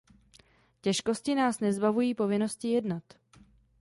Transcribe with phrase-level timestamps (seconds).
[0.81, 3.03] Těžkosti nás nezbavují povinnosti jednat.